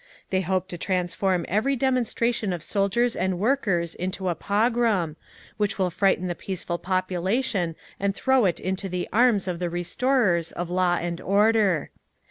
[0.31, 5.15] They hope to transform every demonstration of soldiers and workers into a pogrom,
[5.57, 10.51] which will frighten the peaceful population and throw it into the arms of the Restorers
[10.53, 11.91] of Law and Order.